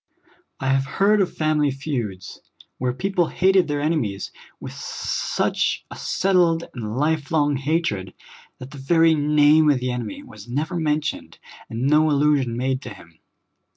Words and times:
I 0.59 0.69
have 0.69 0.87
heard 0.97 1.21
of 1.21 1.31
family 1.37 1.69
feuds, 1.69 2.41
where 2.79 2.91
people 2.91 3.27
hated 3.27 3.67
their 3.67 3.79
enemies 3.79 4.31
with 4.59 4.73
such 4.73 5.85
a 5.91 5.95
settled 5.95 6.63
and 6.73 6.97
life 6.97 7.29
long 7.31 7.55
hatred 7.57 8.15
that 8.57 8.71
the 8.71 8.79
very 8.79 9.13
name 9.13 9.69
of 9.69 9.79
the 9.79 9.89
enem}^ 9.89 10.23
w^as 10.25 10.47
never 10.49 10.75
mentioned, 10.77 11.37
and 11.69 11.83
no 11.83 12.09
allusion 12.09 12.57
made 12.57 12.81
to 12.81 12.89
him. 12.95 13.19